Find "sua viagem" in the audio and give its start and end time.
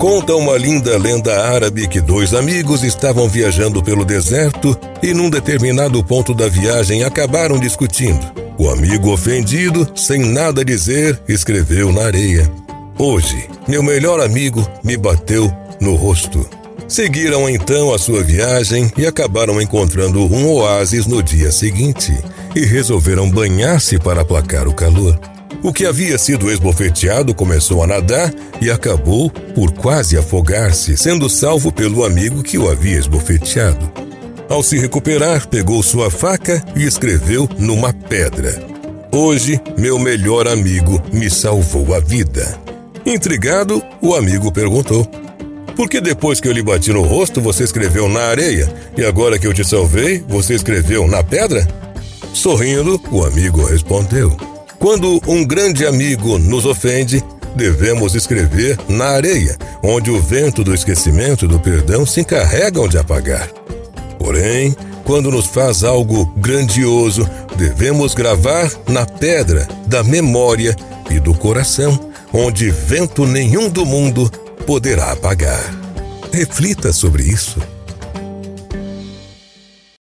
17.98-18.90